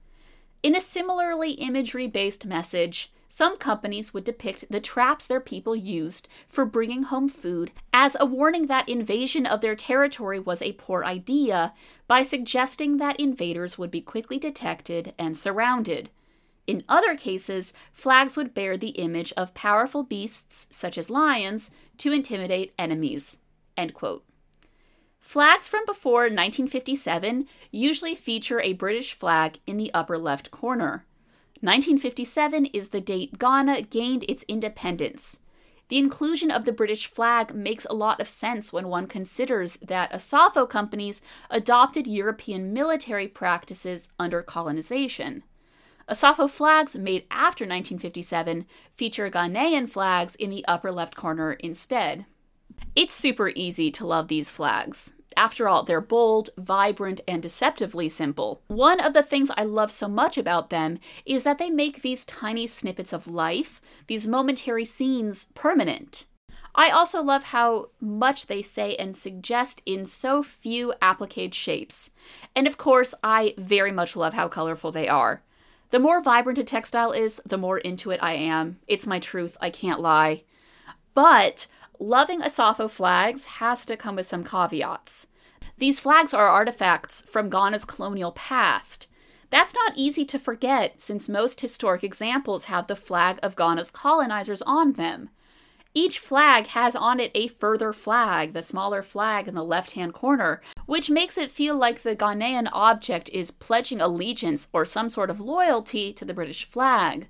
In 0.61 0.75
a 0.75 0.81
similarly 0.81 1.51
imagery 1.51 2.07
based 2.07 2.45
message, 2.45 3.11
some 3.35 3.57
companies 3.57 4.13
would 4.13 4.23
depict 4.23 4.63
the 4.69 4.79
traps 4.79 5.27
their 5.27 5.41
people 5.41 5.75
used 5.75 6.25
for 6.47 6.65
bringing 6.65 7.03
home 7.03 7.27
food 7.27 7.69
as 7.91 8.15
a 8.17 8.25
warning 8.25 8.67
that 8.67 8.87
invasion 8.87 9.45
of 9.45 9.59
their 9.59 9.75
territory 9.75 10.39
was 10.39 10.61
a 10.61 10.71
poor 10.71 11.03
idea 11.03 11.73
by 12.07 12.23
suggesting 12.23 12.95
that 12.95 13.19
invaders 13.19 13.77
would 13.77 13.91
be 13.91 13.99
quickly 13.99 14.39
detected 14.39 15.13
and 15.19 15.37
surrounded. 15.37 16.09
In 16.65 16.85
other 16.87 17.17
cases, 17.17 17.73
flags 17.91 18.37
would 18.37 18.53
bear 18.53 18.77
the 18.77 18.95
image 18.95 19.33
of 19.35 19.53
powerful 19.53 20.03
beasts, 20.03 20.65
such 20.69 20.97
as 20.97 21.09
lions, 21.09 21.69
to 21.97 22.13
intimidate 22.13 22.73
enemies. 22.79 23.39
Flags 25.19 25.67
from 25.67 25.85
before 25.85 26.21
1957 26.21 27.49
usually 27.69 28.15
feature 28.15 28.61
a 28.61 28.71
British 28.71 29.13
flag 29.13 29.59
in 29.67 29.75
the 29.75 29.93
upper 29.93 30.17
left 30.17 30.51
corner. 30.51 31.03
1957 31.61 32.65
is 32.67 32.89
the 32.89 33.01
date 33.01 33.39
Ghana 33.39 33.83
gained 33.83 34.25
its 34.27 34.43
independence. 34.47 35.39
The 35.87 35.97
inclusion 35.97 36.49
of 36.49 36.65
the 36.65 36.71
British 36.71 37.07
flag 37.07 37.53
makes 37.53 37.85
a 37.85 37.93
lot 37.93 38.19
of 38.19 38.27
sense 38.27 38.73
when 38.73 38.87
one 38.87 39.07
considers 39.07 39.77
that 39.81 40.11
Asafo 40.11 40.67
companies 40.67 41.21
adopted 41.49 42.07
European 42.07 42.73
military 42.73 43.27
practices 43.27 44.09
under 44.19 44.41
colonization. 44.41 45.43
Asafo 46.09 46.49
flags 46.49 46.95
made 46.95 47.25
after 47.31 47.63
1957 47.63 48.65
feature 48.95 49.29
Ghanaian 49.29 49.89
flags 49.89 50.35
in 50.35 50.49
the 50.49 50.65
upper 50.67 50.91
left 50.91 51.15
corner 51.15 51.53
instead. 51.53 52.25
It's 52.95 53.13
super 53.13 53.49
easy 53.49 53.91
to 53.91 54.05
love 54.05 54.27
these 54.27 54.51
flags. 54.51 55.13
After 55.37 55.67
all, 55.67 55.83
they're 55.83 56.01
bold, 56.01 56.49
vibrant, 56.57 57.21
and 57.27 57.41
deceptively 57.41 58.07
simple. 58.07 58.61
One 58.67 58.99
of 58.99 59.13
the 59.13 59.23
things 59.23 59.51
I 59.57 59.63
love 59.63 59.91
so 59.91 60.07
much 60.07 60.37
about 60.37 60.69
them 60.69 60.97
is 61.25 61.43
that 61.43 61.57
they 61.57 61.69
make 61.69 62.01
these 62.01 62.25
tiny 62.25 62.67
snippets 62.67 63.11
of 63.11 63.27
life, 63.27 63.81
these 64.07 64.27
momentary 64.27 64.85
scenes, 64.85 65.47
permanent. 65.53 66.25
I 66.73 66.89
also 66.89 67.21
love 67.21 67.43
how 67.45 67.89
much 68.01 68.47
they 68.47 68.61
say 68.61 68.95
and 68.95 69.15
suggest 69.15 69.81
in 69.85 70.05
so 70.05 70.43
few 70.43 70.93
applique 71.01 71.53
shapes. 71.53 72.11
And 72.55 72.67
of 72.67 72.77
course, 72.77 73.13
I 73.23 73.53
very 73.57 73.91
much 73.91 74.15
love 74.15 74.33
how 74.33 74.49
colorful 74.49 74.91
they 74.91 75.07
are. 75.07 75.41
The 75.91 75.99
more 75.99 76.21
vibrant 76.21 76.59
a 76.59 76.63
textile 76.63 77.13
is, 77.13 77.41
the 77.45 77.57
more 77.57 77.77
into 77.77 78.11
it 78.11 78.19
I 78.21 78.33
am. 78.33 78.79
It's 78.87 79.07
my 79.07 79.19
truth, 79.19 79.55
I 79.61 79.69
can't 79.69 80.01
lie. 80.01 80.43
But 81.13 81.67
loving 81.99 82.41
Asafo 82.41 82.89
flags 82.89 83.45
has 83.45 83.85
to 83.85 83.97
come 83.97 84.15
with 84.15 84.27
some 84.27 84.43
caveats. 84.43 85.27
These 85.77 85.99
flags 85.99 86.33
are 86.33 86.47
artifacts 86.47 87.23
from 87.27 87.49
Ghana's 87.49 87.85
colonial 87.85 88.31
past. 88.31 89.07
That's 89.49 89.73
not 89.73 89.93
easy 89.95 90.25
to 90.25 90.39
forget 90.39 91.01
since 91.01 91.29
most 91.29 91.61
historic 91.61 92.03
examples 92.03 92.65
have 92.65 92.87
the 92.87 92.95
flag 92.95 93.39
of 93.43 93.55
Ghana's 93.55 93.91
colonizers 93.91 94.61
on 94.63 94.93
them. 94.93 95.29
Each 95.93 96.19
flag 96.19 96.67
has 96.67 96.93
on 96.93 97.21
it 97.21 97.31
a 97.33 97.47
further 97.47 97.93
flag, 97.93 98.51
the 98.51 98.61
smaller 98.61 99.01
flag 99.01 99.47
in 99.47 99.55
the 99.55 99.63
left 99.63 99.91
hand 99.91 100.13
corner, 100.13 100.61
which 100.85 101.09
makes 101.09 101.37
it 101.37 101.49
feel 101.49 101.75
like 101.75 102.01
the 102.01 102.17
Ghanaian 102.17 102.67
object 102.73 103.29
is 103.29 103.49
pledging 103.49 104.01
allegiance 104.01 104.67
or 104.73 104.83
some 104.83 105.09
sort 105.09 105.29
of 105.29 105.39
loyalty 105.39 106.11
to 106.11 106.25
the 106.25 106.33
British 106.33 106.65
flag. 106.65 107.29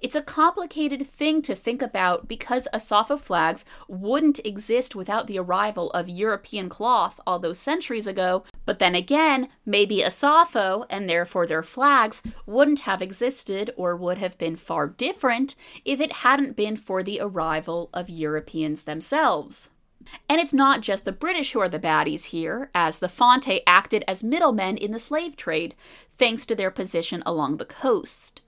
It's 0.00 0.14
a 0.14 0.22
complicated 0.22 1.06
thing 1.06 1.42
to 1.42 1.54
think 1.54 1.82
about 1.82 2.28
because 2.28 2.68
Asafo 2.72 3.18
flags 3.18 3.64
wouldn't 3.88 4.44
exist 4.44 4.94
without 4.94 5.26
the 5.26 5.38
arrival 5.38 5.90
of 5.90 6.08
European 6.08 6.68
cloth 6.68 7.18
all 7.26 7.38
those 7.38 7.58
centuries 7.58 8.06
ago, 8.06 8.44
but 8.64 8.78
then 8.78 8.94
again, 8.94 9.48
maybe 9.66 9.98
Asafo, 9.98 10.86
and 10.88 11.08
therefore 11.08 11.46
their 11.46 11.64
flags, 11.64 12.22
wouldn't 12.46 12.80
have 12.80 13.02
existed 13.02 13.72
or 13.76 13.96
would 13.96 14.18
have 14.18 14.38
been 14.38 14.56
far 14.56 14.86
different 14.86 15.56
if 15.84 16.00
it 16.00 16.12
hadn't 16.12 16.54
been 16.54 16.76
for 16.76 17.02
the 17.02 17.20
arrival 17.20 17.90
of 17.92 18.08
Europeans 18.08 18.82
themselves. 18.82 19.70
And 20.28 20.40
it's 20.40 20.54
not 20.54 20.80
just 20.80 21.04
the 21.04 21.12
British 21.12 21.52
who 21.52 21.60
are 21.60 21.68
the 21.68 21.80
baddies 21.80 22.26
here, 22.26 22.70
as 22.74 22.98
the 23.00 23.08
Fante 23.08 23.62
acted 23.66 24.04
as 24.06 24.22
middlemen 24.22 24.76
in 24.76 24.92
the 24.92 24.98
slave 24.98 25.36
trade, 25.36 25.74
thanks 26.12 26.46
to 26.46 26.54
their 26.54 26.70
position 26.70 27.22
along 27.26 27.56
the 27.56 27.66
coast. 27.66 28.42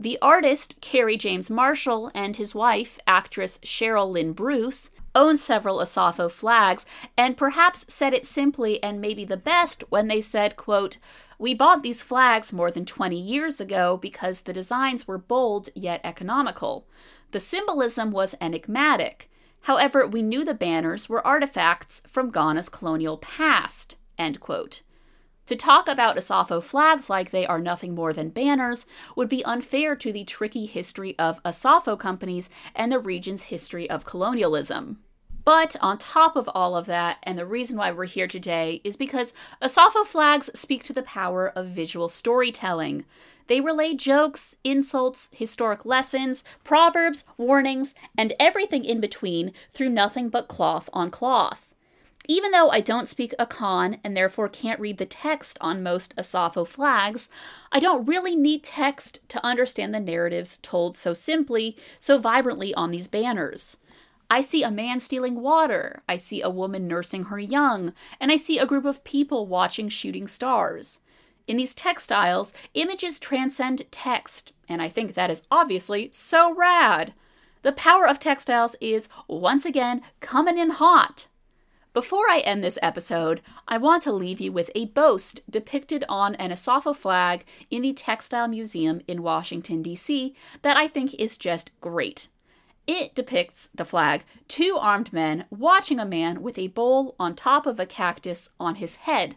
The 0.00 0.18
artist, 0.22 0.80
Kerry 0.80 1.18
James 1.18 1.50
Marshall, 1.50 2.10
and 2.14 2.34
his 2.34 2.54
wife, 2.54 2.98
actress 3.06 3.58
Cheryl 3.58 4.10
Lynn 4.10 4.32
Bruce, 4.32 4.88
own 5.14 5.36
several 5.36 5.76
Asafo 5.76 6.30
flags, 6.30 6.86
and 7.18 7.36
perhaps 7.36 7.84
said 7.92 8.14
it 8.14 8.24
simply 8.24 8.82
and 8.82 8.98
maybe 8.98 9.26
the 9.26 9.36
best 9.36 9.84
when 9.90 10.08
they 10.08 10.22
said, 10.22 10.56
quote, 10.56 10.96
We 11.38 11.52
bought 11.52 11.82
these 11.82 12.02
flags 12.02 12.50
more 12.50 12.70
than 12.70 12.86
20 12.86 13.14
years 13.20 13.60
ago 13.60 13.98
because 13.98 14.40
the 14.40 14.54
designs 14.54 15.06
were 15.06 15.18
bold 15.18 15.68
yet 15.74 16.00
economical. 16.02 16.86
The 17.32 17.40
symbolism 17.40 18.10
was 18.10 18.34
enigmatic. 18.40 19.30
However, 19.64 20.06
we 20.06 20.22
knew 20.22 20.46
the 20.46 20.54
banners 20.54 21.10
were 21.10 21.26
artifacts 21.26 22.00
from 22.08 22.30
Ghana's 22.30 22.70
colonial 22.70 23.18
past. 23.18 23.96
End 24.16 24.40
quote. 24.40 24.80
To 25.46 25.56
talk 25.56 25.88
about 25.88 26.16
Asafo 26.16 26.62
flags 26.62 27.10
like 27.10 27.30
they 27.30 27.46
are 27.46 27.58
nothing 27.58 27.94
more 27.94 28.12
than 28.12 28.28
banners 28.28 28.86
would 29.16 29.28
be 29.28 29.44
unfair 29.44 29.96
to 29.96 30.12
the 30.12 30.24
tricky 30.24 30.66
history 30.66 31.18
of 31.18 31.42
Asafo 31.42 31.98
companies 31.98 32.50
and 32.74 32.92
the 32.92 33.00
region's 33.00 33.42
history 33.42 33.90
of 33.90 34.04
colonialism. 34.04 35.02
But 35.44 35.74
on 35.80 35.98
top 35.98 36.36
of 36.36 36.48
all 36.54 36.76
of 36.76 36.86
that, 36.86 37.18
and 37.22 37.38
the 37.38 37.46
reason 37.46 37.76
why 37.76 37.90
we're 37.90 38.04
here 38.04 38.28
today 38.28 38.80
is 38.84 38.96
because 38.96 39.32
Asafo 39.60 40.06
flags 40.06 40.50
speak 40.54 40.84
to 40.84 40.92
the 40.92 41.02
power 41.02 41.48
of 41.48 41.66
visual 41.66 42.08
storytelling. 42.08 43.04
They 43.46 43.60
relay 43.60 43.94
jokes, 43.94 44.56
insults, 44.62 45.28
historic 45.32 45.84
lessons, 45.84 46.44
proverbs, 46.62 47.24
warnings, 47.36 47.94
and 48.16 48.34
everything 48.38 48.84
in 48.84 49.00
between 49.00 49.52
through 49.72 49.88
nothing 49.88 50.28
but 50.28 50.46
cloth 50.46 50.88
on 50.92 51.10
cloth. 51.10 51.69
Even 52.30 52.52
though 52.52 52.70
I 52.70 52.80
don't 52.80 53.08
speak 53.08 53.34
Akan 53.40 53.98
and 54.04 54.16
therefore 54.16 54.48
can't 54.48 54.78
read 54.78 54.98
the 54.98 55.04
text 55.04 55.58
on 55.60 55.82
most 55.82 56.14
Asafo 56.14 56.64
flags, 56.64 57.28
I 57.72 57.80
don't 57.80 58.06
really 58.06 58.36
need 58.36 58.62
text 58.62 59.18
to 59.30 59.44
understand 59.44 59.92
the 59.92 59.98
narratives 59.98 60.60
told 60.62 60.96
so 60.96 61.12
simply, 61.12 61.76
so 61.98 62.18
vibrantly 62.18 62.72
on 62.72 62.92
these 62.92 63.08
banners. 63.08 63.78
I 64.30 64.42
see 64.42 64.62
a 64.62 64.70
man 64.70 65.00
stealing 65.00 65.40
water, 65.40 66.04
I 66.08 66.18
see 66.18 66.40
a 66.40 66.48
woman 66.48 66.86
nursing 66.86 67.24
her 67.24 67.38
young, 67.40 67.94
and 68.20 68.30
I 68.30 68.36
see 68.36 68.60
a 68.60 68.66
group 68.66 68.84
of 68.84 69.02
people 69.02 69.48
watching 69.48 69.88
shooting 69.88 70.28
stars. 70.28 71.00
In 71.48 71.56
these 71.56 71.74
textiles, 71.74 72.54
images 72.74 73.18
transcend 73.18 73.90
text, 73.90 74.52
and 74.68 74.80
I 74.80 74.88
think 74.88 75.14
that 75.14 75.30
is 75.30 75.42
obviously 75.50 76.10
so 76.12 76.54
rad. 76.54 77.12
The 77.62 77.72
power 77.72 78.06
of 78.06 78.20
textiles 78.20 78.76
is, 78.80 79.08
once 79.26 79.66
again, 79.66 80.02
coming 80.20 80.58
in 80.58 80.70
hot. 80.70 81.26
Before 81.92 82.30
I 82.30 82.38
end 82.44 82.62
this 82.62 82.78
episode, 82.82 83.40
I 83.66 83.76
want 83.76 84.04
to 84.04 84.12
leave 84.12 84.40
you 84.40 84.52
with 84.52 84.70
a 84.76 84.86
boast 84.86 85.40
depicted 85.50 86.04
on 86.08 86.36
an 86.36 86.52
Asafo 86.52 86.94
flag 86.94 87.44
in 87.68 87.82
the 87.82 87.92
Textile 87.92 88.46
Museum 88.46 89.00
in 89.08 89.24
Washington, 89.24 89.82
D.C., 89.82 90.36
that 90.62 90.76
I 90.76 90.86
think 90.86 91.14
is 91.14 91.36
just 91.36 91.72
great. 91.80 92.28
It 92.86 93.16
depicts 93.16 93.70
the 93.74 93.84
flag 93.84 94.22
two 94.46 94.78
armed 94.80 95.12
men 95.12 95.46
watching 95.50 95.98
a 95.98 96.06
man 96.06 96.42
with 96.42 96.58
a 96.58 96.68
bowl 96.68 97.16
on 97.18 97.34
top 97.34 97.66
of 97.66 97.80
a 97.80 97.86
cactus 97.86 98.50
on 98.60 98.76
his 98.76 98.94
head. 98.94 99.34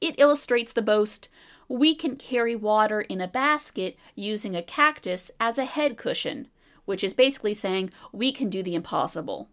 It 0.00 0.18
illustrates 0.18 0.72
the 0.72 0.82
boast 0.82 1.28
we 1.68 1.94
can 1.94 2.16
carry 2.16 2.56
water 2.56 3.02
in 3.02 3.20
a 3.20 3.28
basket 3.28 3.96
using 4.16 4.56
a 4.56 4.64
cactus 4.64 5.30
as 5.38 5.58
a 5.58 5.64
head 5.64 5.96
cushion, 5.96 6.48
which 6.86 7.04
is 7.04 7.14
basically 7.14 7.54
saying 7.54 7.90
we 8.12 8.32
can 8.32 8.50
do 8.50 8.64
the 8.64 8.74
impossible. 8.74 9.48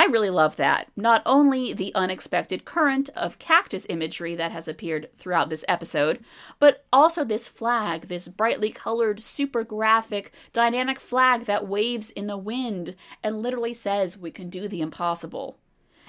I 0.00 0.04
really 0.04 0.30
love 0.30 0.56
that. 0.56 0.88
Not 0.96 1.20
only 1.26 1.74
the 1.74 1.94
unexpected 1.94 2.64
current 2.64 3.10
of 3.14 3.38
cactus 3.38 3.84
imagery 3.90 4.34
that 4.34 4.50
has 4.50 4.66
appeared 4.66 5.10
throughout 5.18 5.50
this 5.50 5.62
episode, 5.68 6.24
but 6.58 6.86
also 6.90 7.22
this 7.22 7.48
flag, 7.48 8.08
this 8.08 8.26
brightly 8.26 8.70
colored, 8.70 9.20
super 9.20 9.62
graphic, 9.62 10.32
dynamic 10.54 10.98
flag 10.98 11.44
that 11.44 11.68
waves 11.68 12.08
in 12.08 12.28
the 12.28 12.38
wind 12.38 12.96
and 13.22 13.42
literally 13.42 13.74
says 13.74 14.16
we 14.16 14.30
can 14.30 14.48
do 14.48 14.68
the 14.68 14.80
impossible. 14.80 15.58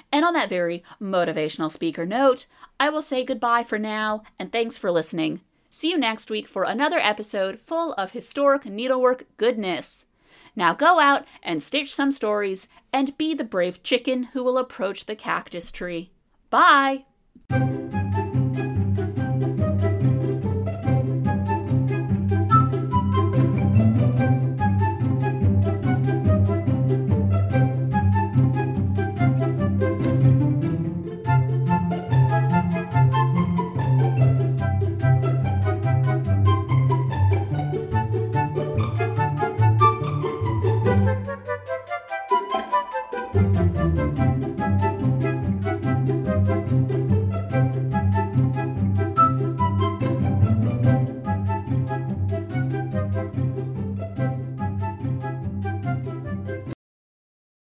And 0.09 0.23
on 0.23 0.35
that 0.35 0.47
very 0.47 0.85
motivational 1.01 1.69
speaker 1.69 2.05
note, 2.05 2.45
I 2.79 2.87
will 2.87 3.01
say 3.01 3.25
goodbye 3.25 3.65
for 3.65 3.77
now 3.77 4.23
and 4.39 4.53
thanks 4.53 4.77
for 4.77 4.89
listening. 4.89 5.41
See 5.69 5.89
you 5.89 5.97
next 5.97 6.29
week 6.29 6.47
for 6.47 6.63
another 6.63 6.99
episode 6.99 7.59
full 7.59 7.91
of 7.95 8.11
historic 8.11 8.65
needlework 8.65 9.25
goodness. 9.35 10.05
Now 10.55 10.73
go 10.73 10.99
out 10.99 11.25
and 11.41 11.61
stitch 11.63 11.93
some 11.93 12.11
stories 12.11 12.67
and 12.91 13.17
be 13.17 13.33
the 13.33 13.43
brave 13.43 13.83
chicken 13.83 14.23
who 14.33 14.43
will 14.43 14.57
approach 14.57 15.05
the 15.05 15.15
cactus 15.15 15.71
tree. 15.71 16.11
Bye! 16.49 17.05